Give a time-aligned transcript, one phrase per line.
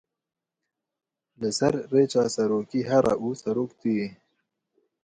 [1.39, 4.07] Li ser rêça serokî here û serok tu yî.